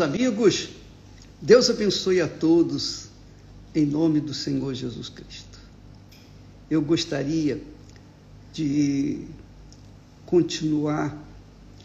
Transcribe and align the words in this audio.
Amigos, 0.00 0.70
Deus 1.42 1.68
abençoe 1.68 2.22
a 2.22 2.28
todos 2.28 3.08
em 3.74 3.84
nome 3.84 4.18
do 4.18 4.32
Senhor 4.32 4.74
Jesus 4.74 5.10
Cristo. 5.10 5.58
Eu 6.70 6.80
gostaria 6.80 7.62
de 8.52 9.26
continuar 10.24 11.16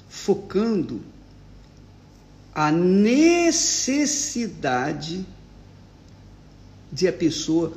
focando 0.08 1.02
a 2.54 2.72
necessidade 2.72 5.26
de 6.92 7.08
a 7.08 7.14
pessoa 7.14 7.76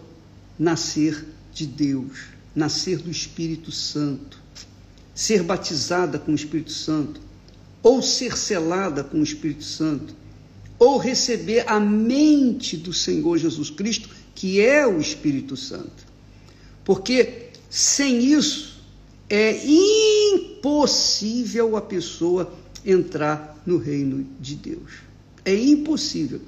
nascer 0.57 1.27
de 1.52 1.66
Deus, 1.66 2.29
nascer 2.55 2.98
do 2.98 3.11
Espírito 3.11 3.73
Santo, 3.73 4.39
ser 5.14 5.43
batizada 5.43 6.18
com 6.18 6.32
o 6.32 6.36
Espírito 6.36 6.70
Santo, 6.70 7.20
ou 7.82 8.00
ser 8.00 8.36
selada 8.36 9.02
com 9.02 9.18
o 9.18 9.25
Espírito 9.25 9.64
Santo 9.64 10.14
ou 10.79 10.99
receber 10.99 11.65
a 11.67 11.81
mente 11.81 12.77
do 12.77 12.93
Senhor 12.93 13.36
Jesus 13.39 13.71
Cristo, 13.71 14.09
que 14.35 14.61
é 14.61 14.86
o 14.86 15.00
Espírito 15.00 15.57
Santo. 15.57 16.07
Porque 16.85 17.49
sem 17.69 18.32
isso 18.32 18.81
é 19.29 19.61
impossível 20.35 21.77
a 21.77 21.83
pessoa 21.83 22.53
entrar 22.85 23.61
no 23.67 23.79
reino 23.79 24.27
de 24.41 24.55
Deus. 24.55 24.93
É 25.45 25.55
impossível. 25.55 26.41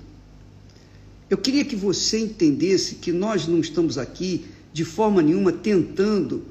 Eu 1.29 1.37
queria 1.39 1.65
que 1.65 1.77
você 1.77 2.19
entendesse 2.19 2.97
que 2.97 3.13
nós 3.13 3.47
não 3.47 3.61
estamos 3.61 3.99
aqui 3.99 4.47
de 4.73 4.85
forma 4.85 5.21
nenhuma 5.21 5.53
tentando 5.53 6.45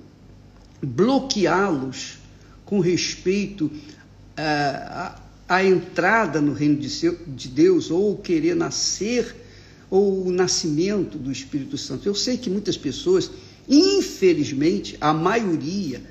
bloqueá-los 0.82 2.18
com 2.66 2.80
respeito 2.80 3.72
a, 4.38 5.20
entrada 5.64 6.40
no 6.40 6.54
reino 6.54 6.78
de 6.78 7.48
Deus, 7.48 7.90
ou 7.90 8.16
querer 8.18 8.56
nascer, 8.56 9.36
ou 9.90 10.28
o 10.28 10.32
nascimento 10.32 11.18
do 11.18 11.32
Espírito 11.32 11.78
Santo. 11.78 12.08
Eu 12.08 12.14
sei 12.14 12.38
que 12.38 12.50
muitas 12.50 12.78
pessoas, 12.78 13.32
infelizmente, 13.68 14.96
a 15.02 15.12
maioria, 15.12 16.04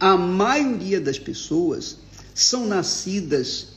a 0.00 0.16
maioria 0.16 0.98
das 0.98 1.18
pessoas 1.18 1.98
são 2.34 2.66
nascidas 2.66 3.68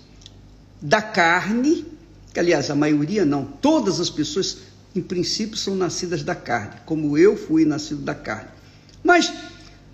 da 0.82 1.02
carne, 1.02 1.86
que, 2.34 2.40
aliás, 2.40 2.70
a 2.70 2.76
maioria 2.76 3.26
não, 3.26 3.44
todas 3.44 4.00
as 4.00 4.10
pessoas, 4.10 4.60
em 4.96 5.02
princípio, 5.02 5.58
são 5.58 5.76
nascidas 5.76 6.24
da 6.24 6.36
carne, 6.36 6.80
como 6.86 7.18
eu 7.18 7.36
fui 7.36 7.66
nascido 7.66 8.02
da 8.02 8.16
carne. 8.16 8.50
Mas, 9.04 9.34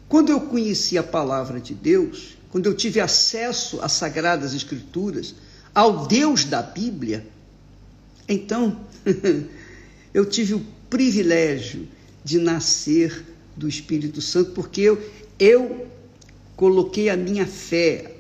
quando 0.08 0.32
eu 0.32 0.42
conheci 0.42 0.98
a 0.98 1.04
palavra 1.04 1.60
de 1.60 1.74
Deus, 1.74 2.35
quando 2.56 2.68
eu 2.68 2.74
tive 2.74 3.02
acesso 3.02 3.82
às 3.82 3.92
Sagradas 3.92 4.54
Escrituras, 4.54 5.36
ao 5.74 6.08
Deus 6.08 6.46
da 6.46 6.62
Bíblia, 6.62 7.28
então 8.30 8.80
eu 10.14 10.26
tive 10.26 10.54
o 10.54 10.66
privilégio 10.90 11.86
de 12.24 12.40
nascer 12.40 13.26
do 13.58 13.68
Espírito 13.68 14.22
Santo, 14.22 14.52
porque 14.52 14.80
eu, 14.80 15.04
eu 15.38 15.86
coloquei 16.56 17.10
a 17.10 17.18
minha 17.18 17.46
fé, 17.46 18.16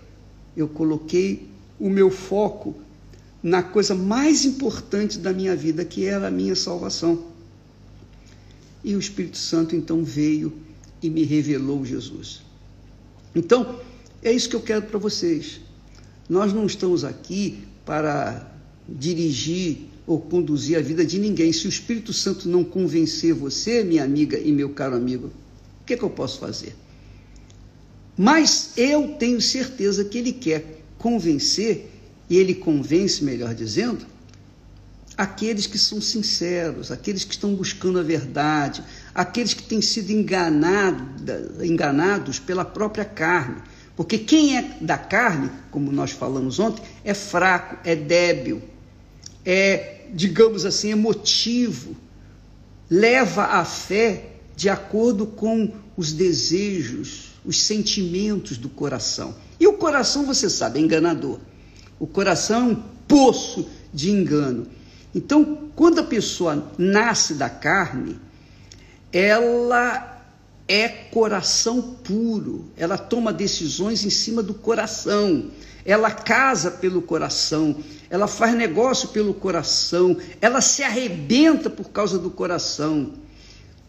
eu 0.53 0.67
coloquei 0.67 1.47
o 1.80 1.89
meu 1.89 2.11
foco 2.11 2.75
na 3.41 3.63
coisa 3.63 3.95
mais 3.95 4.44
importante 4.44 5.17
da 5.17 5.31
minha 5.31 5.56
vida, 5.56 5.86
que 5.86 6.03
era 6.03 6.28
a 6.28 6.31
minha 6.31 6.58
salvação. 6.58 7.23
E 8.83 8.97
o 8.97 9.00
Espírito 9.00 9.38
Santo 9.38 9.78
então 9.78 10.03
veio 10.03 10.52
e 11.02 11.09
me 11.09 11.23
revelou 11.23 11.86
Jesus. 11.86 12.41
Então, 13.33 13.80
é 14.26 14.31
isso 14.31 14.50
que 14.50 14.56
eu 14.56 14.62
quero 14.62 14.81
para 14.81 14.98
vocês. 14.98 15.62
Nós 16.28 16.52
não 16.52 16.66
estamos 16.66 17.04
aqui 17.04 17.59
para 17.86 18.52
dirigir 18.90 19.90
ou 20.08 20.20
conduzir 20.20 20.78
a 20.78 20.81
vida 20.81 21.06
de 21.06 21.20
ninguém. 21.20 21.54
Se 21.54 21.68
o 21.68 21.70
Espírito 21.70 22.12
Santo 22.12 22.50
não 22.50 22.64
convencer 22.64 23.34
você, 23.34 23.84
minha 23.84 24.03
amiga 24.03 24.40
e 24.40 24.52
meu 24.52 24.70
caro 24.70 24.96
amigo, 24.96 25.28
o 25.81 25.86
que, 25.86 25.94
é 25.94 25.98
que 25.98 26.03
eu 26.03 26.09
posso 26.09 26.40
fazer? 26.40 26.75
Mas 28.18 28.72
eu 28.75 29.09
tenho 29.19 29.40
certeza 29.40 30.03
que 30.03 30.18
ele 30.18 30.34
quer 30.34 30.81
convencer, 30.97 31.92
e 32.28 32.38
ele 32.38 32.56
convence, 32.56 33.24
melhor 33.24 33.53
dizendo, 33.53 34.03
aqueles 35.16 35.68
que 35.68 35.78
são 35.78 36.02
sinceros, 36.02 36.92
aqueles 36.92 37.24
que 37.24 37.34
estão 37.34 37.53
buscando 37.53 38.00
a 38.00 38.03
verdade, 38.03 38.84
aqueles 39.13 39.53
que 39.53 39.62
têm 39.62 39.81
sido 39.81 40.09
enganado, 40.09 41.63
enganados 41.63 42.40
pela 42.40 42.66
própria 42.66 43.06
carne 43.06 43.62
porque 43.95 44.17
quem 44.17 44.57
é 44.57 44.78
da 44.81 44.97
carne, 44.97 45.50
como 45.72 45.91
nós 45.91 46.11
falamos 46.11 46.59
ontem, 46.59 46.83
é 47.03 47.13
fraco, 47.13 47.78
é 47.83 47.95
débil, 47.95 48.61
é, 49.45 50.01
digamos 50.13 50.66
assim, 50.66 50.91
emotivo, 50.91 51.95
leva 52.89 53.45
a 53.45 53.63
fé 53.63 54.31
de 54.56 54.69
acordo 54.69 55.25
com 55.25 55.72
os 55.95 56.11
desejos, 56.11 57.31
os 57.45 57.61
sentimentos 57.61 58.57
do 58.57 58.67
coração. 58.67 59.35
E 59.59 59.66
o 59.66 59.73
coração, 59.73 60.25
você 60.25 60.50
sabe, 60.50 60.79
é 60.79 60.81
enganador. 60.81 61.39
O 61.97 62.06
coração 62.06 62.57
é 62.57 62.73
um 62.73 62.83
poço 63.07 63.69
de 63.94 64.12
engano. 64.12 64.67
Então, 65.13 65.69
quando 65.75 66.00
a 66.00 66.03
pessoa 66.03 66.69
nasce 66.77 67.35
da 67.35 67.50
carne, 67.50 68.19
ela 69.13 70.15
é 70.68 70.88
coração 70.88 71.81
puro, 71.81 72.66
ela 72.76 72.98
toma 72.98 73.31
decisões 73.31 74.03
em 74.03 74.09
cima 74.09 74.42
do 74.42 74.53
coração, 74.53 75.52
ela 75.86 76.09
casa 76.09 76.72
pelo 76.72 77.02
coração, 77.02 77.78
ela 78.09 78.28
faz 78.28 78.56
negócio 78.56 79.09
pelo 79.09 79.34
coração, 79.34 80.18
ela 80.42 80.62
se 80.62 80.81
arrebenta 80.81 81.70
por 81.70 81.90
causa 81.90 82.18
do 82.18 82.31
coração. 82.31 83.14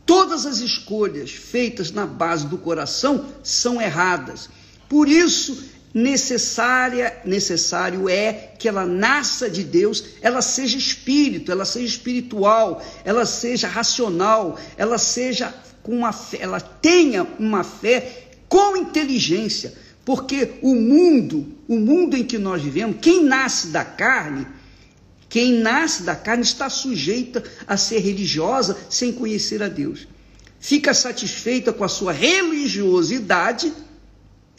Todas 0.05 0.45
as 0.47 0.59
escolhas 0.59 1.31
feitas 1.31 1.91
na 1.91 2.07
base 2.07 2.47
do 2.47 2.59
coração 2.59 3.25
são 3.43 3.81
erradas. 3.81 4.49
Por 4.89 5.09
isso, 5.09 5.65
necessária, 5.93 7.17
necessário 7.25 8.09
é 8.09 8.53
que 8.59 8.69
ela 8.69 8.85
nasça 8.85 9.49
de 9.49 9.65
Deus, 9.65 10.05
ela 10.21 10.43
seja 10.43 10.77
espírito, 10.77 11.51
ela 11.51 11.65
seja 11.65 11.87
espiritual, 11.87 12.85
ela 13.03 13.25
seja 13.25 13.67
racional, 13.67 14.59
ela 14.77 14.99
seja 14.99 15.53
com 15.87 15.97
uma 15.97 16.13
fé, 16.13 16.39
ela 16.41 16.59
tenha 16.59 17.25
uma 17.39 17.63
fé 17.63 18.27
com 18.49 18.77
inteligência, 18.77 19.73
porque 20.05 20.55
o 20.61 20.75
mundo, 20.75 21.47
o 21.69 21.79
mundo 21.79 22.17
em 22.17 22.25
que 22.25 22.39
nós 22.39 22.61
vivemos, 22.61 22.97
quem 23.01 23.23
nasce 23.23 23.69
da 23.69 23.85
carne, 23.85 24.45
quem 25.29 25.53
nasce 25.53 26.03
da 26.03 26.17
carne 26.17 26.43
está 26.43 26.69
sujeita 26.69 27.41
a 27.69 27.77
ser 27.77 28.01
religiosa 28.01 28.77
sem 28.91 29.13
conhecer 29.13 29.63
a 29.63 29.69
Deus. 29.69 30.09
Fica 30.59 30.93
satisfeita 30.93 31.73
com 31.73 31.85
a 31.85 31.89
sua 31.89 32.11
religiosidade, 32.11 33.73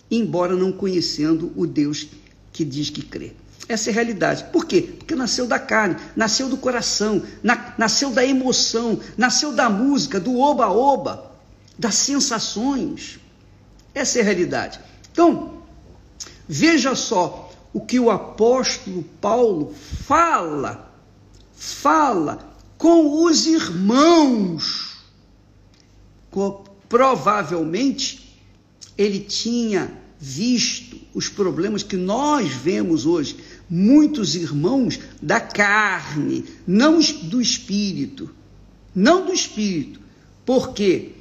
embora 0.09 0.55
não 0.55 0.71
conhecendo 0.71 1.51
o 1.57 1.67
Deus 1.67 2.07
que 2.53 2.63
diz 2.63 2.89
que 2.89 3.01
crê. 3.01 3.33
Essa 3.67 3.89
é 3.89 3.91
a 3.91 3.95
realidade. 3.95 4.45
Por 4.45 4.65
quê? 4.65 4.81
Porque 4.81 5.13
nasceu 5.15 5.45
da 5.45 5.59
carne, 5.59 5.97
nasceu 6.15 6.47
do 6.47 6.57
coração, 6.57 7.21
na, 7.43 7.73
nasceu 7.77 8.11
da 8.11 8.25
emoção, 8.25 8.99
nasceu 9.17 9.51
da 9.51 9.69
música, 9.69 10.19
do 10.19 10.39
oba-oba, 10.39 11.31
das 11.77 11.95
sensações. 11.95 13.19
Essa 13.93 14.19
é 14.19 14.21
a 14.21 14.25
realidade. 14.25 14.79
Então, 15.11 15.63
veja 16.47 16.95
só 16.95 17.51
o 17.73 17.81
que 17.81 17.99
o 17.99 18.09
apóstolo 18.09 19.03
Paulo 19.19 19.73
fala, 20.05 20.93
fala 21.53 22.55
com 22.77 23.23
os 23.23 23.45
irmãos. 23.45 24.97
Provavelmente 26.87 28.41
ele 28.97 29.19
tinha 29.19 29.91
visto 30.19 30.99
os 31.13 31.29
problemas 31.29 31.83
que 31.83 31.97
nós 31.97 32.51
vemos 32.51 33.05
hoje 33.05 33.37
muitos 33.69 34.35
irmãos 34.35 34.99
da 35.21 35.39
carne, 35.39 36.45
não 36.65 36.99
do 36.99 37.41
espírito. 37.41 38.29
Não 38.95 39.25
do 39.25 39.33
espírito. 39.33 39.99
Por 40.45 40.73
quê? 40.73 41.11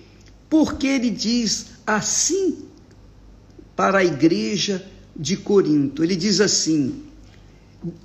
Porque 0.49 0.87
ele 0.87 1.11
diz 1.11 1.67
assim 1.87 2.65
para 3.75 3.99
a 3.99 4.05
igreja 4.05 4.87
de 5.15 5.37
Corinto. 5.37 6.03
Ele 6.03 6.17
diz 6.17 6.41
assim: 6.41 7.03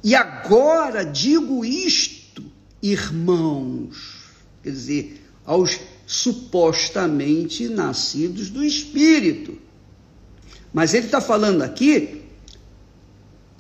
E 0.04 0.16
agora 0.16 1.04
digo 1.04 1.64
isto, 1.64 2.44
irmãos, 2.82 4.26
quer 4.64 4.72
dizer, 4.72 5.26
aos 5.46 5.80
supostamente 6.06 7.70
nascidos 7.70 8.50
do 8.50 8.64
espírito. 8.64 9.58
Mas 10.74 10.94
ele 10.94 11.06
está 11.06 11.22
falando 11.22 11.62
aqui 11.62 12.21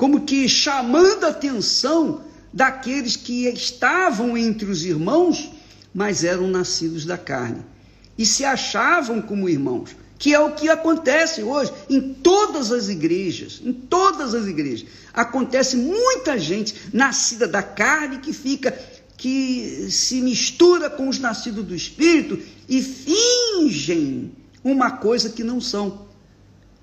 como 0.01 0.21
que 0.21 0.49
chamando 0.49 1.25
a 1.25 1.29
atenção 1.29 2.21
daqueles 2.51 3.15
que 3.15 3.47
estavam 3.49 4.35
entre 4.35 4.65
os 4.65 4.83
irmãos, 4.83 5.51
mas 5.93 6.23
eram 6.23 6.47
nascidos 6.47 7.05
da 7.05 7.19
carne 7.19 7.63
e 8.17 8.25
se 8.25 8.43
achavam 8.43 9.21
como 9.21 9.47
irmãos. 9.47 9.95
que 10.17 10.33
é 10.33 10.39
o 10.39 10.55
que 10.55 10.69
acontece 10.69 11.43
hoje 11.43 11.71
em 11.87 12.15
todas 12.15 12.71
as 12.71 12.89
igrejas, 12.89 13.61
em 13.63 13.71
todas 13.71 14.33
as 14.33 14.47
igrejas. 14.47 14.87
Acontece 15.13 15.77
muita 15.77 16.35
gente 16.39 16.73
nascida 16.91 17.47
da 17.47 17.61
carne 17.61 18.17
que 18.17 18.33
fica 18.33 18.71
que 19.15 19.87
se 19.91 20.19
mistura 20.19 20.89
com 20.89 21.09
os 21.09 21.19
nascidos 21.19 21.63
do 21.63 21.75
espírito 21.75 22.39
e 22.67 22.81
fingem 22.81 24.31
uma 24.63 24.89
coisa 24.89 25.29
que 25.29 25.43
não 25.43 25.61
são. 25.61 26.10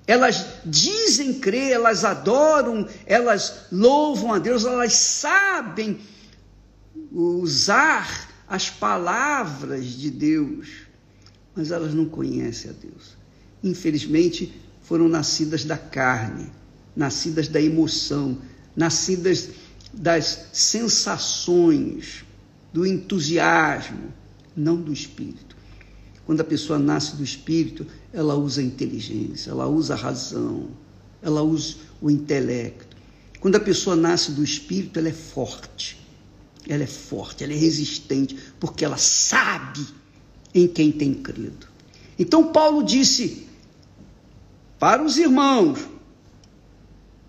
Elas 0.09 0.45
dizem 0.65 1.39
crer, 1.39 1.71
elas 1.71 2.03
adoram, 2.03 2.87
elas 3.05 3.67
louvam 3.71 4.33
a 4.33 4.39
Deus, 4.39 4.65
elas 4.65 4.93
sabem 4.93 5.99
usar 7.11 8.29
as 8.47 8.69
palavras 8.69 9.85
de 9.85 10.09
Deus, 10.09 10.67
mas 11.55 11.71
elas 11.71 11.93
não 11.93 12.05
conhecem 12.05 12.71
a 12.71 12.73
Deus 12.73 13.19
infelizmente, 13.63 14.53
foram 14.81 15.07
nascidas 15.07 15.63
da 15.65 15.77
carne, 15.77 16.51
nascidas 16.95 17.47
da 17.47 17.61
emoção, 17.61 18.37
nascidas 18.75 19.49
das 19.93 20.47
sensações, 20.53 22.25
do 22.71 22.85
entusiasmo, 22.85 24.13
não 24.55 24.79
do 24.79 24.93
espírito. 24.93 25.57
Quando 26.29 26.41
a 26.41 26.43
pessoa 26.43 26.77
nasce 26.77 27.15
do 27.15 27.23
espírito, 27.23 27.87
ela 28.13 28.35
usa 28.35 28.61
a 28.61 28.63
inteligência, 28.63 29.49
ela 29.49 29.65
usa 29.65 29.95
a 29.95 29.97
razão, 29.97 30.69
ela 31.23 31.41
usa 31.41 31.77
o 31.99 32.07
intelecto. 32.07 32.95
Quando 33.39 33.55
a 33.55 33.59
pessoa 33.59 33.95
nasce 33.95 34.33
do 34.33 34.43
espírito, 34.43 34.99
ela 34.99 35.09
é 35.09 35.11
forte. 35.11 35.99
Ela 36.67 36.83
é 36.83 36.85
forte, 36.85 37.43
ela 37.43 37.51
é 37.51 37.55
resistente, 37.55 38.37
porque 38.59 38.85
ela 38.85 38.97
sabe 38.97 39.83
em 40.53 40.67
quem 40.67 40.91
tem 40.91 41.15
crido. 41.15 41.65
Então 42.19 42.51
Paulo 42.51 42.83
disse: 42.83 43.47
para 44.77 45.03
os 45.03 45.17
irmãos. 45.17 45.79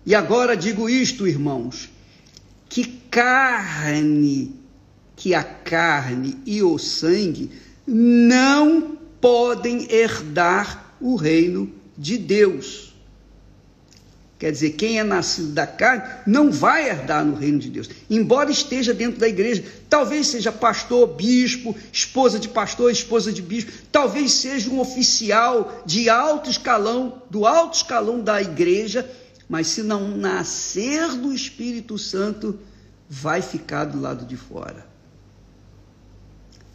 E 0.05 0.13
agora 0.13 0.55
digo 0.55 0.87
isto, 0.87 1.27
irmãos, 1.27 1.89
que 2.69 2.85
carne, 3.09 4.53
que 5.15 5.33
a 5.33 5.43
carne 5.43 6.37
e 6.45 6.61
o 6.61 6.77
sangue 6.77 7.49
não 7.85 8.97
podem 9.19 9.87
herdar 9.91 10.95
o 10.99 11.15
reino 11.15 11.71
de 11.97 12.17
Deus. 12.17 12.91
Quer 14.41 14.51
dizer, 14.51 14.71
quem 14.71 14.99
é 14.99 15.03
nascido 15.03 15.49
da 15.49 15.67
carne 15.67 16.03
não 16.25 16.51
vai 16.51 16.89
herdar 16.89 17.23
no 17.23 17.35
reino 17.35 17.59
de 17.59 17.69
Deus, 17.69 17.87
embora 18.09 18.49
esteja 18.49 18.91
dentro 18.91 19.19
da 19.19 19.27
igreja. 19.27 19.63
Talvez 19.87 20.25
seja 20.25 20.51
pastor, 20.51 21.05
bispo, 21.09 21.75
esposa 21.93 22.39
de 22.39 22.49
pastor, 22.49 22.91
esposa 22.91 23.31
de 23.31 23.39
bispo, 23.39 23.71
talvez 23.91 24.31
seja 24.31 24.71
um 24.71 24.79
oficial 24.79 25.83
de 25.85 26.09
alto 26.09 26.49
escalão, 26.49 27.21
do 27.29 27.45
alto 27.45 27.75
escalão 27.75 28.19
da 28.19 28.41
igreja, 28.41 29.07
mas 29.47 29.67
se 29.67 29.83
não 29.83 30.17
nascer 30.17 31.09
do 31.09 31.31
Espírito 31.31 31.99
Santo, 31.99 32.57
vai 33.07 33.43
ficar 33.43 33.85
do 33.85 34.01
lado 34.01 34.25
de 34.25 34.37
fora. 34.37 34.87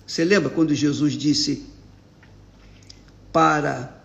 Você 0.06 0.24
lembra 0.24 0.50
quando 0.50 0.74
Jesus 0.74 1.14
disse 1.14 1.64
para 3.32 4.00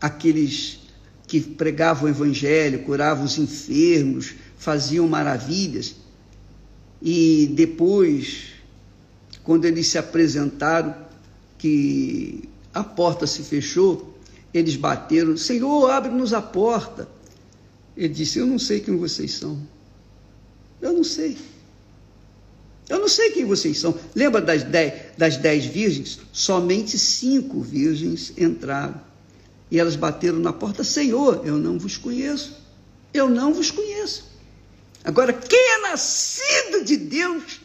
aqueles 0.00 0.80
que 1.26 1.40
pregavam 1.40 2.04
o 2.04 2.08
evangelho, 2.08 2.82
curavam 2.82 3.24
os 3.24 3.38
enfermos, 3.38 4.34
faziam 4.58 5.06
maravilhas. 5.08 5.94
E 7.00 7.52
depois, 7.54 8.52
quando 9.44 9.64
eles 9.64 9.86
se 9.86 9.98
apresentaram, 9.98 10.94
que 11.58 12.48
a 12.74 12.84
porta 12.84 13.26
se 13.26 13.42
fechou, 13.42 14.18
eles 14.52 14.76
bateram: 14.76 15.36
Senhor, 15.36 15.90
abre-nos 15.90 16.32
a 16.32 16.42
porta. 16.42 17.08
Ele 17.96 18.12
disse: 18.12 18.38
Eu 18.38 18.46
não 18.46 18.58
sei 18.58 18.80
quem 18.80 18.96
vocês 18.96 19.32
são. 19.32 19.58
Eu 20.80 20.92
não 20.92 21.04
sei. 21.04 21.36
Eu 22.88 23.00
não 23.00 23.08
sei 23.08 23.30
quem 23.30 23.44
vocês 23.44 23.78
são. 23.78 23.98
Lembra 24.14 24.40
das 24.40 24.62
dez, 24.62 24.92
das 25.16 25.36
dez 25.36 25.64
virgens? 25.64 26.20
Somente 26.32 26.98
cinco 26.98 27.60
virgens 27.60 28.32
entraram. 28.36 29.00
E 29.70 29.78
elas 29.78 29.96
bateram 29.96 30.38
na 30.38 30.52
porta: 30.52 30.84
Senhor, 30.84 31.42
eu 31.44 31.56
não 31.56 31.78
vos 31.78 31.96
conheço. 31.96 32.56
Eu 33.12 33.28
não 33.28 33.52
vos 33.52 33.70
conheço. 33.70 34.24
Agora, 35.04 35.32
quem 35.32 35.72
é 35.74 35.78
nascido 35.88 36.84
de 36.84 36.96
Deus, 36.96 37.60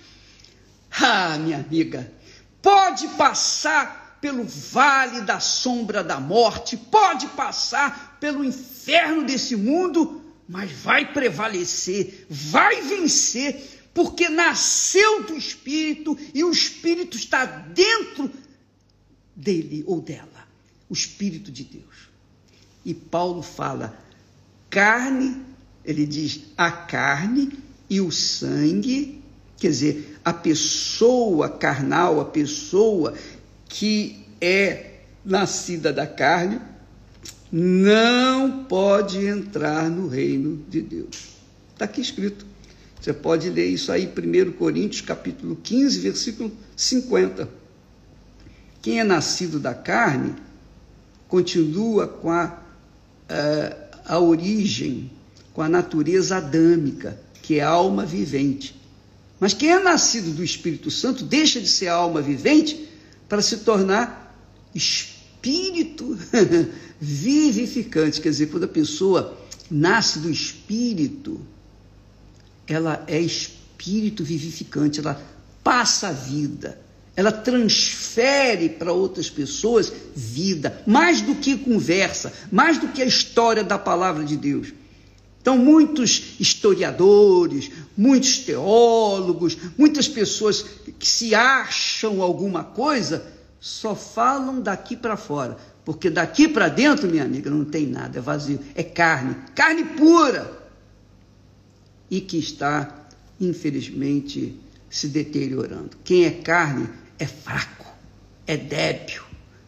ah, 1.00 1.38
minha 1.38 1.58
amiga, 1.58 2.12
pode 2.62 3.08
passar 3.10 4.18
pelo 4.22 4.44
vale 4.44 5.22
da 5.22 5.40
sombra 5.40 6.04
da 6.04 6.20
morte, 6.20 6.78
pode 6.78 7.26
passar 7.30 8.18
pelo 8.20 8.46
inferno 8.46 9.24
desse 9.24 9.56
mundo, 9.56 10.22
mas 10.48 10.72
vai 10.72 11.12
prevalecer, 11.12 12.28
vai 12.30 12.82
vencer, 12.84 13.81
porque 13.94 14.30
nasceu 14.30 15.24
do 15.24 15.36
Espírito 15.36 16.18
e 16.34 16.44
o 16.44 16.52
Espírito 16.52 17.18
está 17.18 17.46
dentro 17.46 18.32
dele 19.36 19.84
ou 19.86 20.02
dela 20.02 20.48
o 20.92 20.94
Espírito 20.94 21.50
de 21.50 21.64
Deus. 21.64 22.10
E 22.84 22.94
Paulo 22.94 23.42
fala 23.42 23.98
carne, 24.70 25.42
ele 25.86 26.06
diz 26.06 26.42
a 26.58 26.70
carne 26.70 27.52
e 27.90 28.02
o 28.02 28.12
sangue, 28.12 29.22
quer 29.58 29.70
dizer, 29.70 30.20
a 30.24 30.34
pessoa 30.34 31.50
carnal, 31.50 32.20
a 32.20 32.26
pessoa 32.26 33.14
que 33.70 34.26
é 34.42 35.00
nascida 35.24 35.94
da 35.94 36.06
carne, 36.06 36.60
não 37.50 38.66
pode 38.66 39.26
entrar 39.26 39.90
no 39.90 40.10
reino 40.10 40.58
de 40.70 40.82
Deus. 40.82 41.36
Está 41.74 41.86
aqui 41.86 42.02
escrito. 42.02 42.51
Você 43.02 43.14
pode 43.14 43.50
ler 43.50 43.68
isso 43.68 43.92
aí, 43.92 44.08
1 44.08 44.52
Coríntios, 44.52 45.02
capítulo 45.02 45.56
15, 45.56 46.00
versículo 46.02 46.52
50. 46.78 47.50
Quem 48.80 49.00
é 49.00 49.04
nascido 49.04 49.60
da 49.60 49.74
carne 49.74 50.36
continua 51.28 52.08
com 52.08 52.30
a, 52.30 52.62
a, 53.28 54.14
a 54.16 54.20
origem, 54.20 55.10
com 55.52 55.64
a 55.64 55.70
natureza 55.70 56.38
adâmica, 56.38 57.20
que 57.42 57.58
é 57.58 57.64
alma 57.64 58.06
vivente. 58.06 58.80
Mas 59.40 59.56
quem 59.56 59.72
é 59.72 59.80
nascido 59.80 60.32
do 60.36 60.44
Espírito 60.44 60.92
Santo 60.92 61.24
deixa 61.24 61.60
de 61.60 61.68
ser 61.68 61.88
alma 61.88 62.22
vivente 62.22 62.88
para 63.28 63.42
se 63.42 63.58
tornar 63.58 64.38
espírito 64.76 66.16
vivificante. 67.02 68.22
Quer 68.22 68.30
dizer, 68.30 68.52
quando 68.52 68.66
a 68.66 68.68
pessoa 68.68 69.36
nasce 69.72 70.20
do 70.20 70.30
Espírito, 70.30 71.42
ela 72.74 73.04
é 73.08 73.20
espírito 73.20 74.24
vivificante, 74.24 75.00
ela 75.00 75.22
passa 75.64 76.10
a 76.10 76.12
vida 76.12 76.80
ela 77.16 77.32
transfere 77.32 78.70
para 78.70 78.94
outras 78.94 79.30
pessoas 79.30 79.92
vida, 80.16 80.82
mais 80.88 81.22
do 81.22 81.36
que 81.36 81.58
conversa, 81.58 82.32
mais 82.52 82.78
do 82.78 82.88
que 82.88 83.02
a 83.02 83.06
história 83.06 83.64
da 83.64 83.78
palavra 83.78 84.24
de 84.24 84.38
Deus. 84.38 84.74
Então, 85.42 85.58
muitos 85.58 86.36
historiadores, 86.40 87.72
muitos 87.98 88.38
teólogos, 88.40 89.58
muitas 89.78 90.08
pessoas 90.08 90.64
que 90.98 91.08
se 91.08 91.36
acham 91.36 92.22
alguma 92.22 92.64
coisa, 92.64 93.26
só 93.60 93.96
falam 93.96 94.62
daqui 94.62 94.96
para 94.96 95.18
fora. 95.18 95.58
Porque 95.84 96.10
daqui 96.10 96.48
para 96.48 96.70
dentro, 96.70 97.10
minha 97.10 97.24
amiga, 97.24 97.50
não 97.50 97.66
tem 97.66 97.88
nada, 97.88 98.20
é 98.20 98.22
vazio, 98.22 98.60
é 98.76 98.84
carne, 98.84 99.36
carne 99.56 99.84
pura. 99.84 100.61
E 102.12 102.22
que 102.22 102.38
está, 102.38 103.08
infelizmente, 103.40 104.56
se 104.90 105.08
deteriorando. 105.08 105.98
Quem 106.04 106.26
é 106.26 106.32
carne 106.32 106.88
é 107.18 107.26
fraco, 107.26 107.88
é 108.46 108.58
débil. 108.58 109.24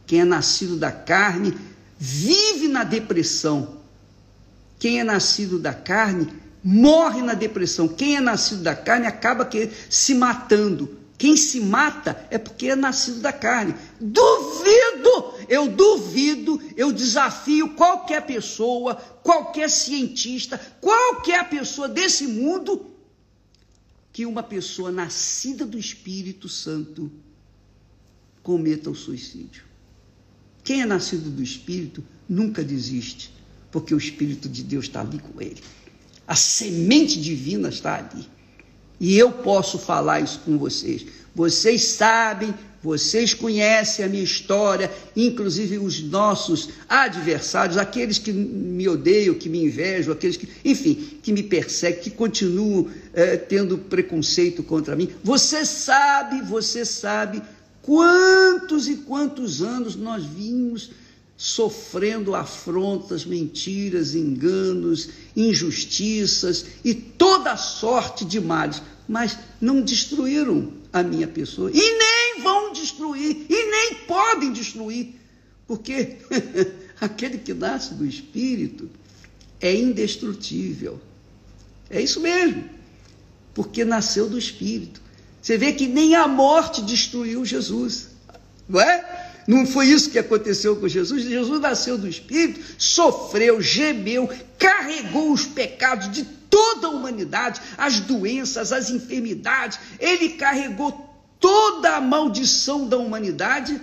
Quem 0.06 0.22
é 0.22 0.26
nascido 0.26 0.78
da 0.78 0.92
carne 0.92 1.58
vive 1.98 2.68
na 2.68 2.84
depressão. 2.84 3.78
Quem 4.78 5.00
é 5.00 5.04
nascido 5.04 5.58
da 5.58 5.74
carne 5.74 6.28
morre 6.64 7.22
na 7.22 7.34
depressão. 7.34 7.88
Quem 7.88 8.18
é 8.18 8.20
nascido 8.20 8.62
da 8.62 8.76
carne 8.76 9.08
acaba 9.08 9.50
se 9.90 10.14
matando. 10.14 11.03
Quem 11.18 11.38
se 11.38 11.60
mata 11.60 12.28
é 12.30 12.38
porque 12.38 12.68
é 12.68 12.76
nascido 12.76 13.20
da 13.20 13.32
carne. 13.32 13.76
Duvido, 14.00 15.36
eu 15.48 15.70
duvido, 15.70 16.62
eu 16.76 16.92
desafio 16.92 17.76
qualquer 17.76 18.26
pessoa, 18.26 18.96
qualquer 18.96 19.70
cientista, 19.70 20.60
qualquer 20.82 21.48
pessoa 21.50 21.88
desse 21.88 22.28
mundo, 22.28 22.88
que 24.12 24.26
uma 24.26 24.44
pessoa 24.44 24.92
nascida 24.92 25.66
do 25.66 25.78
Espírito 25.78 26.50
Santo 26.50 27.12
cometa 28.44 28.90
o 28.90 28.96
suicídio. 28.96 29.64
Quem 30.64 30.82
é 30.82 30.86
nascido 30.86 31.30
do 31.30 31.42
Espírito 31.42 32.04
nunca 32.28 32.64
desiste, 32.64 33.34
porque 33.72 33.94
o 33.94 33.98
Espírito 33.98 34.48
de 34.48 34.64
Deus 34.64 34.86
está 34.86 35.02
ali 35.02 35.20
com 35.20 35.42
ele. 35.42 35.62
A 36.28 36.36
semente 36.36 37.20
divina 37.20 37.70
está 37.70 37.98
ali. 37.98 38.28
E 39.06 39.18
eu 39.18 39.34
posso 39.34 39.78
falar 39.78 40.22
isso 40.22 40.40
com 40.46 40.58
vocês. 40.58 41.06
Vocês 41.36 41.84
sabem 41.84 42.54
Vocês 42.84 43.34
conhecem 43.34 44.04
a 44.04 44.10
minha 44.10 44.26
história, 44.26 44.92
inclusive 45.16 45.78
os 45.78 46.04
nossos 46.04 46.68
adversários, 46.90 47.78
aqueles 47.78 48.18
que 48.18 48.34
me 48.34 48.90
odeiam, 48.90 49.34
que 49.36 49.48
me 49.48 49.64
invejam, 49.64 50.12
aqueles 50.12 50.36
que, 50.36 50.50
enfim, 50.66 50.96
que 51.24 51.32
me 51.32 51.42
perseguem, 51.42 52.02
que 52.02 52.10
continuam 52.10 52.90
é, 53.14 53.38
tendo 53.38 53.78
preconceito 53.78 54.62
contra 54.64 54.98
mim. 54.98 55.08
Você 55.24 55.66
sabe, 55.66 56.42
você 56.42 56.84
sabe 56.84 57.42
quantos 57.82 58.90
e 58.90 58.98
quantos 58.98 59.62
anos 59.62 59.96
nós 59.96 60.26
vimos 60.26 60.92
sofrendo 61.38 62.36
afrontas, 62.36 63.26
mentiras, 63.26 64.14
enganos, 64.14 65.10
injustiças 65.36 66.66
e 66.84 66.94
toda 66.94 67.56
sorte 67.56 68.24
de 68.26 68.42
males, 68.42 68.82
mas 69.08 69.38
não 69.60 69.82
destruíram 69.82 70.72
a 70.92 71.04
minha 71.04 71.28
pessoa 71.28 71.72
e 71.72 71.98
nem 71.98 72.42
vão 72.42 72.72
destruir 72.72 73.46
e 73.50 73.70
nem 73.70 73.96
podem 74.08 74.52
destruir, 74.52 75.16
porque 75.68 76.18
aquele 77.00 77.38
que 77.38 77.54
nasce 77.54 77.94
do 77.94 78.06
Espírito 78.06 78.90
é 79.60 79.74
indestrutível. 79.76 81.00
É 81.90 82.02
isso 82.02 82.20
mesmo, 82.20 82.64
porque 83.54 83.86
nasceu 83.86 84.30
do 84.30 84.38
Espírito. 84.38 85.02
Você 85.42 85.58
vê 85.58 85.74
que 85.74 85.88
nem 85.88 86.16
a 86.16 86.28
morte 86.28 86.82
destruiu 86.82 87.46
Jesus, 87.46 88.08
não 88.68 88.80
é? 88.80 89.23
Não 89.48 89.66
foi 89.66 89.88
isso 89.88 90.10
que 90.10 90.20
aconteceu 90.20 90.76
com 90.76 90.88
Jesus? 90.88 91.24
Jesus 91.24 91.60
nasceu 91.60 91.98
do 91.98 92.08
Espírito, 92.08 92.60
sofreu, 92.78 93.62
gemeu, 93.62 94.30
carregou 94.58 95.32
os 95.32 95.46
pecados 95.46 96.12
de 96.12 96.24
toda 96.50 96.88
a 96.88 96.92
humanidade, 96.92 97.60
as 97.78 98.00
doenças, 98.00 98.72
as 98.72 98.90
enfermidades, 98.90 99.80
ele 100.00 100.30
carregou 100.30 101.10
toda 101.40 101.98
a 101.98 102.02
maldição 102.02 102.88
da 102.88 102.98
humanidade 102.98 103.82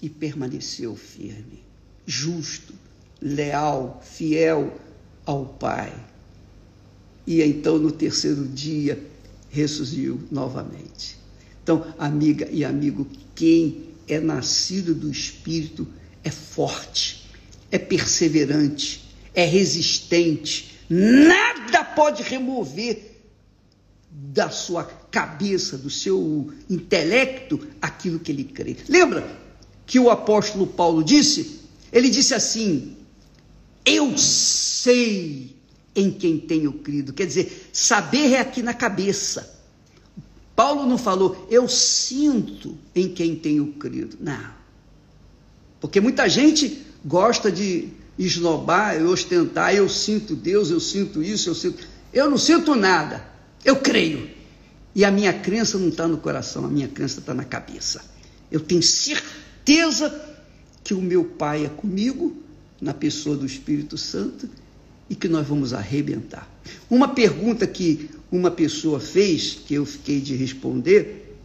e 0.00 0.08
permaneceu 0.08 0.96
firme, 0.96 1.62
justo, 2.06 2.74
leal, 3.20 4.02
fiel 4.02 4.76
ao 5.24 5.44
Pai. 5.44 5.92
E 7.26 7.42
então, 7.42 7.78
no 7.78 7.92
terceiro 7.92 8.46
dia, 8.46 9.02
ressurgiu 9.50 10.20
novamente. 10.30 11.18
Então, 11.62 11.84
amiga 11.98 12.48
e 12.50 12.64
amigo, 12.64 13.06
quem 13.34 13.88
é 14.08 14.20
nascido 14.20 14.94
do 14.94 15.10
Espírito 15.10 15.86
é 16.22 16.30
forte, 16.30 17.28
é 17.70 17.78
perseverante, 17.78 19.02
é 19.34 19.44
resistente. 19.44 20.76
Nada 20.88 21.84
pode 21.84 22.22
remover 22.22 23.16
da 24.10 24.50
sua 24.50 24.84
cabeça, 24.84 25.76
do 25.76 25.90
seu 25.90 26.52
intelecto, 26.68 27.66
aquilo 27.80 28.18
que 28.18 28.32
ele 28.32 28.44
crê. 28.44 28.76
Lembra 28.88 29.28
que 29.84 29.98
o 29.98 30.10
apóstolo 30.10 30.66
Paulo 30.66 31.04
disse? 31.04 31.60
Ele 31.92 32.08
disse 32.08 32.34
assim: 32.34 32.96
Eu 33.84 34.16
sei 34.18 35.56
em 35.94 36.10
quem 36.10 36.38
tenho 36.38 36.72
crido. 36.72 37.12
Quer 37.12 37.26
dizer, 37.26 37.70
saber 37.72 38.32
é 38.32 38.40
aqui 38.40 38.62
na 38.62 38.74
cabeça. 38.74 39.55
Paulo 40.56 40.86
não 40.86 40.96
falou, 40.96 41.46
eu 41.50 41.68
sinto 41.68 42.78
em 42.94 43.08
quem 43.08 43.36
tenho 43.36 43.74
crido. 43.74 44.16
Não. 44.18 44.56
Porque 45.78 46.00
muita 46.00 46.26
gente 46.28 46.82
gosta 47.04 47.52
de 47.52 47.90
esnobar, 48.18 49.00
ostentar, 49.04 49.74
eu 49.74 49.86
sinto 49.88 50.34
Deus, 50.34 50.70
eu 50.70 50.80
sinto 50.80 51.22
isso, 51.22 51.50
eu 51.50 51.54
sinto. 51.54 51.86
Eu 52.12 52.30
não 52.30 52.38
sinto 52.38 52.74
nada, 52.74 53.28
eu 53.62 53.76
creio. 53.76 54.30
E 54.94 55.04
a 55.04 55.10
minha 55.10 55.32
crença 55.34 55.76
não 55.76 55.88
está 55.88 56.08
no 56.08 56.16
coração, 56.16 56.64
a 56.64 56.68
minha 56.68 56.88
crença 56.88 57.20
está 57.20 57.34
na 57.34 57.44
cabeça. 57.44 58.02
Eu 58.50 58.60
tenho 58.60 58.82
certeza 58.82 60.18
que 60.82 60.94
o 60.94 61.02
meu 61.02 61.22
Pai 61.22 61.66
é 61.66 61.68
comigo, 61.68 62.34
na 62.80 62.94
pessoa 62.94 63.36
do 63.36 63.44
Espírito 63.44 63.98
Santo, 63.98 64.48
e 65.10 65.14
que 65.14 65.28
nós 65.28 65.46
vamos 65.46 65.74
arrebentar. 65.74 66.48
Uma 66.88 67.08
pergunta 67.08 67.66
que 67.66 68.08
uma 68.36 68.50
pessoa 68.50 69.00
fez, 69.00 69.58
que 69.66 69.74
eu 69.74 69.86
fiquei 69.86 70.20
de 70.20 70.36
responder, 70.36 71.36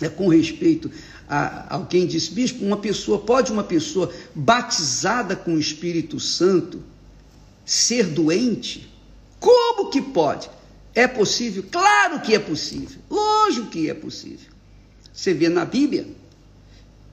é 0.00 0.08
com 0.08 0.28
respeito 0.28 0.90
a 1.28 1.74
alguém 1.74 2.06
disse, 2.06 2.30
bispo, 2.30 2.64
uma 2.64 2.76
pessoa, 2.76 3.18
pode 3.18 3.50
uma 3.50 3.64
pessoa 3.64 4.12
batizada 4.34 5.34
com 5.34 5.54
o 5.54 5.58
Espírito 5.58 6.20
Santo 6.20 6.82
ser 7.64 8.06
doente? 8.06 8.88
Como 9.40 9.90
que 9.90 10.00
pode? 10.00 10.48
É 10.94 11.06
possível? 11.06 11.64
Claro 11.70 12.20
que 12.20 12.34
é 12.34 12.38
possível. 12.38 13.00
Lógico 13.10 13.66
que 13.66 13.90
é 13.90 13.94
possível. 13.94 14.50
Você 15.12 15.34
vê 15.34 15.48
na 15.48 15.64
Bíblia, 15.64 16.06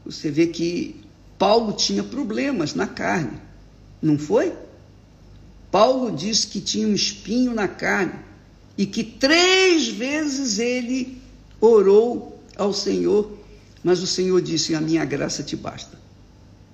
você 0.05 0.29
vê 0.29 0.47
que 0.47 1.01
Paulo 1.37 1.73
tinha 1.73 2.03
problemas 2.03 2.75
na 2.75 2.85
carne, 2.85 3.41
não 4.01 4.17
foi? 4.17 4.53
Paulo 5.71 6.15
diz 6.15 6.45
que 6.45 6.61
tinha 6.61 6.87
um 6.87 6.93
espinho 6.93 7.53
na 7.53 7.67
carne 7.67 8.13
e 8.77 8.85
que 8.85 9.03
três 9.03 9.87
vezes 9.87 10.59
ele 10.59 11.21
orou 11.59 12.41
ao 12.55 12.73
Senhor, 12.73 13.37
mas 13.83 14.01
o 14.01 14.07
Senhor 14.07 14.41
disse: 14.41 14.75
A 14.75 14.81
minha 14.81 15.05
graça 15.05 15.43
te 15.43 15.55
basta. 15.55 16.01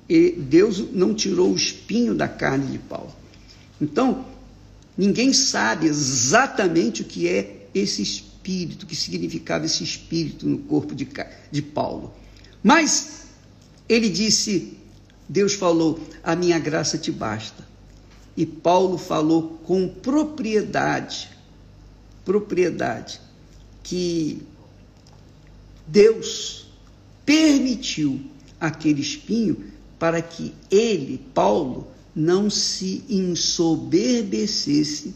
E 0.08 0.32
Deus 0.32 0.91
não 0.91 1.13
tirou 1.13 1.51
o 1.51 1.56
espinho 1.56 2.15
da 2.15 2.27
carne 2.27 2.72
de 2.72 2.79
Paulo. 2.79 3.13
Então, 3.79 4.25
ninguém 4.98 5.32
sabe 5.34 5.88
exatamente 5.88 7.03
o 7.03 7.06
que 7.06 7.27
é 7.27 7.68
esse 7.74 8.01
espírito, 8.01 8.84
o 8.84 8.88
que 8.88 8.96
significava 8.96 9.65
esse 9.65 9.84
espírito 9.84 10.48
no 10.48 10.58
corpo 10.60 10.96
de, 10.96 11.08
de 11.51 11.62
Paulo. 11.62 12.13
Mas 12.63 13.27
ele 13.88 14.10
disse: 14.10 14.77
Deus 15.27 15.53
falou: 15.53 16.00
A 16.24 16.36
minha 16.36 16.58
graça 16.58 16.98
te 16.98 17.12
basta. 17.12 17.68
E 18.36 18.46
Paulo 18.46 18.98
falou 18.98 19.60
com 19.65 19.88
propriedade, 19.88 21.29
propriedade, 22.30 23.20
que 23.82 24.44
Deus 25.88 26.68
permitiu 27.26 28.22
aquele 28.60 29.02
espinho 29.02 29.66
para 29.98 30.22
que 30.22 30.54
ele, 30.70 31.20
Paulo, 31.34 31.88
não 32.16 32.48
se 32.48 33.04
ensoberbecesse 33.10 35.16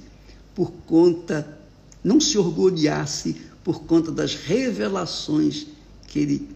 por 0.56 0.72
conta, 0.88 1.60
não 2.04 2.20
se 2.20 2.36
orgulhasse 2.36 3.36
por 3.64 3.84
conta 3.84 4.12
das 4.12 4.34
revelações 4.34 5.68
que 6.08 6.18
ele 6.18 6.50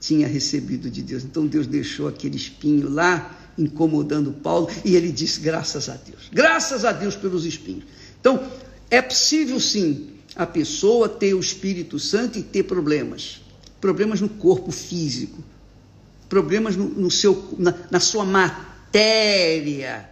tinha 0.00 0.26
recebido 0.26 0.90
de 0.90 1.02
Deus. 1.02 1.22
Então 1.22 1.46
Deus 1.46 1.68
deixou 1.68 2.08
aquele 2.08 2.36
espinho 2.36 2.90
lá 2.90 3.38
incomodando 3.56 4.32
Paulo, 4.32 4.68
e 4.84 4.96
ele 4.96 5.12
disse: 5.12 5.38
graças 5.38 5.88
a 5.88 5.94
Deus, 5.94 6.28
graças 6.32 6.84
a 6.84 6.90
Deus 6.90 7.14
pelos 7.14 7.46
espinhos. 7.46 7.84
Então, 8.20 8.42
é 8.90 9.00
possível 9.02 9.58
sim 9.60 10.10
a 10.36 10.46
pessoa 10.46 11.08
ter 11.08 11.34
o 11.34 11.40
Espírito 11.40 11.98
Santo 11.98 12.38
e 12.38 12.42
ter 12.42 12.64
problemas, 12.64 13.40
problemas 13.80 14.20
no 14.20 14.28
corpo 14.28 14.72
físico, 14.72 15.42
problemas 16.28 16.76
no, 16.76 16.88
no 16.88 17.10
seu, 17.10 17.54
na, 17.58 17.74
na 17.90 18.00
sua 18.00 18.24
matéria 18.24 20.08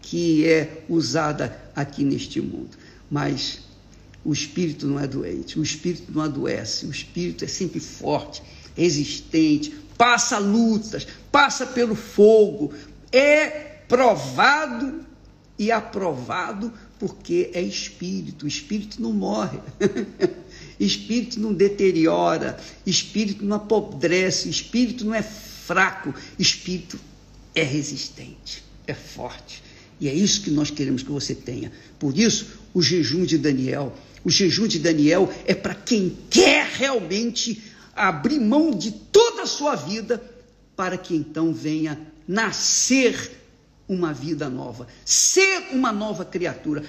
que 0.00 0.46
é 0.46 0.84
usada 0.88 1.60
aqui 1.74 2.04
neste 2.04 2.40
mundo. 2.40 2.70
Mas 3.10 3.60
o 4.24 4.32
espírito 4.32 4.86
não 4.86 4.98
é 4.98 5.06
doente, 5.06 5.58
o 5.58 5.62
espírito 5.62 6.12
não 6.12 6.22
adoece, 6.22 6.86
o 6.86 6.90
espírito 6.90 7.44
é 7.44 7.48
sempre 7.48 7.80
forte, 7.80 8.42
resistente, 8.76 9.74
passa 9.96 10.38
lutas, 10.38 11.06
passa 11.30 11.66
pelo 11.66 11.94
fogo, 11.94 12.72
é 13.10 13.46
provado 13.88 15.04
e 15.58 15.70
aprovado 15.70 16.72
porque 16.98 17.50
é 17.52 17.60
espírito. 17.60 18.46
Espírito 18.46 19.00
não 19.00 19.12
morre, 19.12 19.58
espírito 20.80 21.38
não 21.40 21.52
deteriora, 21.52 22.58
espírito 22.84 23.44
não 23.44 23.56
apodrece, 23.56 24.48
espírito 24.48 25.04
não 25.04 25.14
é 25.14 25.22
fraco, 25.22 26.14
espírito 26.38 26.98
é 27.54 27.62
resistente, 27.62 28.62
é 28.86 28.94
forte. 28.94 29.62
E 30.00 30.08
é 30.08 30.14
isso 30.14 30.42
que 30.42 30.50
nós 30.50 30.70
queremos 30.70 31.02
que 31.02 31.10
você 31.10 31.34
tenha. 31.34 31.72
Por 31.98 32.18
isso, 32.18 32.58
o 32.74 32.82
jejum 32.82 33.24
de 33.24 33.38
Daniel. 33.38 33.96
O 34.22 34.30
jejum 34.30 34.66
de 34.66 34.78
Daniel 34.78 35.32
é 35.46 35.54
para 35.54 35.74
quem 35.74 36.16
quer 36.28 36.66
realmente 36.66 37.62
abrir 37.94 38.40
mão 38.40 38.72
de 38.72 38.90
toda 38.90 39.42
a 39.42 39.46
sua 39.46 39.74
vida 39.74 40.22
para 40.76 40.98
que 40.98 41.14
então 41.14 41.54
venha 41.54 41.98
nascer 42.28 43.30
uma 43.88 44.12
vida 44.12 44.48
nova, 44.48 44.86
ser 45.04 45.68
uma 45.72 45.92
nova 45.92 46.24
criatura, 46.24 46.84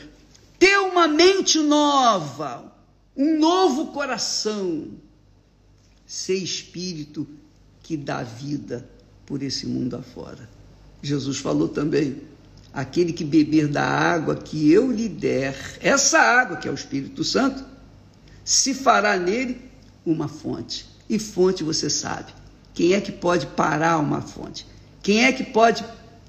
ter 0.57 0.77
uma 0.77 1.07
mente 1.07 1.59
nova, 1.59 2.73
um 3.15 3.39
novo 3.39 3.87
coração, 3.87 4.87
ser 6.05 6.35
espírito 6.35 7.27
que 7.83 7.95
dá 7.95 8.23
vida 8.23 8.89
por 9.25 9.43
esse 9.43 9.67
mundo 9.67 9.95
afora. 9.95 10.49
Jesus 11.01 11.37
falou 11.37 11.67
também: 11.67 12.21
aquele 12.73 13.13
que 13.13 13.23
beber 13.23 13.67
da 13.67 13.83
água 13.83 14.35
que 14.35 14.71
eu 14.71 14.91
lhe 14.91 15.09
der, 15.09 15.55
essa 15.81 16.19
água 16.19 16.57
que 16.57 16.67
é 16.67 16.71
o 16.71 16.75
Espírito 16.75 17.23
Santo, 17.23 17.63
se 18.43 18.73
fará 18.73 19.17
nele 19.17 19.61
uma 20.05 20.27
fonte 20.29 20.87
E 21.09 21.19
fonte 21.19 21.63
você 21.63 21.89
sabe. 21.89 22.31
Quem 22.73 22.93
é 22.93 23.01
que 23.01 23.11
pode 23.11 23.47
parar 23.47 23.97
uma 23.97 24.21
fonte? 24.21 24.65
Quem 25.01 25.25
é 25.25 25.31
que 25.31 25.43
pode 25.43 25.83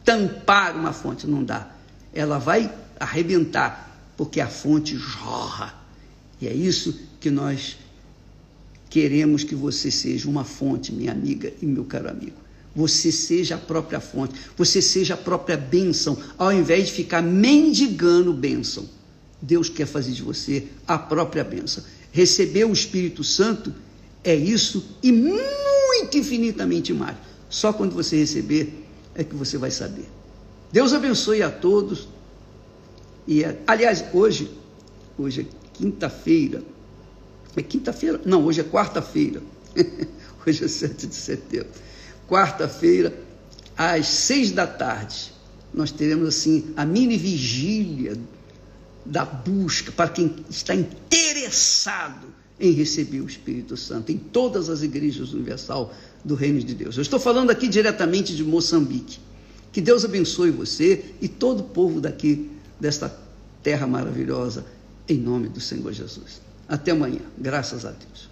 tampar 0.08 0.74
uma 0.74 0.90
fonte? 0.90 1.26
Não 1.26 1.44
dá. 1.44 1.70
Ela 2.14 2.38
vai 2.38 2.72
arrebentar, 2.98 4.10
porque 4.16 4.40
a 4.40 4.48
fonte 4.48 4.96
jorra. 4.96 5.74
E 6.40 6.48
é 6.48 6.54
isso 6.54 6.98
que 7.20 7.30
nós 7.30 7.76
queremos 8.88 9.44
que 9.44 9.54
você 9.54 9.90
seja 9.90 10.26
uma 10.26 10.44
fonte, 10.44 10.94
minha 10.94 11.12
amiga 11.12 11.52
e 11.60 11.66
meu 11.66 11.84
caro 11.84 12.08
amigo. 12.08 12.38
Você 12.74 13.12
seja 13.12 13.56
a 13.56 13.58
própria 13.58 14.00
fonte, 14.00 14.34
você 14.56 14.80
seja 14.80 15.12
a 15.12 15.16
própria 15.16 15.58
bênção, 15.58 16.16
ao 16.38 16.54
invés 16.54 16.86
de 16.86 16.92
ficar 16.92 17.20
mendigando 17.20 18.32
bênção. 18.32 18.88
Deus 19.42 19.68
quer 19.68 19.86
fazer 19.86 20.12
de 20.12 20.22
você 20.22 20.68
a 20.86 20.96
própria 20.96 21.44
bênção. 21.44 21.84
Receber 22.10 22.64
o 22.64 22.72
Espírito 22.72 23.22
Santo 23.22 23.74
é 24.24 24.34
isso 24.34 24.82
e 25.02 25.12
muito 25.12 26.16
infinitamente 26.16 26.94
mais. 26.94 27.18
Só 27.50 27.74
quando 27.74 27.94
você 27.94 28.16
receber 28.16 28.87
é 29.18 29.24
que 29.24 29.34
você 29.34 29.58
vai 29.58 29.70
saber. 29.70 30.08
Deus 30.72 30.92
abençoe 30.92 31.42
a 31.42 31.50
todos. 31.50 32.08
E 33.26 33.42
aliás, 33.66 34.04
hoje, 34.14 34.50
hoje 35.18 35.42
é 35.42 35.74
quinta-feira. 35.74 36.62
É 37.56 37.62
quinta-feira? 37.62 38.20
Não, 38.24 38.44
hoje 38.44 38.60
é 38.60 38.64
quarta-feira. 38.64 39.42
hoje 40.46 40.64
é 40.64 40.68
7 40.68 41.06
de 41.08 41.14
setembro. 41.14 41.68
Quarta-feira, 42.28 43.12
às 43.76 44.06
seis 44.06 44.52
da 44.52 44.66
tarde, 44.66 45.32
nós 45.74 45.90
teremos 45.90 46.28
assim 46.28 46.72
a 46.76 46.84
mini 46.84 47.16
vigília 47.16 48.16
da 49.04 49.24
busca 49.24 49.90
para 49.90 50.10
quem 50.10 50.36
está 50.48 50.74
interessado 51.48 52.26
em 52.60 52.72
receber 52.72 53.20
o 53.20 53.26
Espírito 53.26 53.76
Santo 53.76 54.12
em 54.12 54.18
todas 54.18 54.68
as 54.68 54.82
igrejas 54.82 55.32
universal 55.32 55.94
do 56.24 56.34
Reino 56.34 56.60
de 56.60 56.74
Deus. 56.74 56.96
Eu 56.96 57.02
estou 57.02 57.18
falando 57.18 57.50
aqui 57.50 57.68
diretamente 57.68 58.36
de 58.36 58.44
Moçambique. 58.44 59.18
Que 59.72 59.80
Deus 59.80 60.04
abençoe 60.04 60.50
você 60.50 61.14
e 61.20 61.28
todo 61.28 61.60
o 61.60 61.64
povo 61.64 62.00
daqui, 62.00 62.50
desta 62.80 63.14
terra 63.62 63.86
maravilhosa, 63.86 64.66
em 65.08 65.18
nome 65.18 65.48
do 65.48 65.60
Senhor 65.60 65.92
Jesus. 65.92 66.40
Até 66.68 66.90
amanhã, 66.90 67.20
graças 67.38 67.84
a 67.84 67.90
Deus. 67.90 68.28